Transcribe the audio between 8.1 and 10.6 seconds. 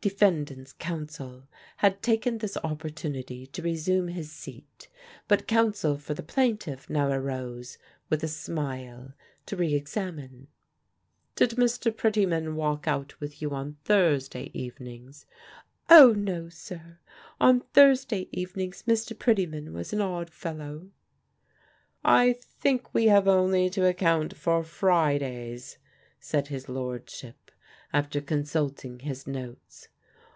a smile, to re examine.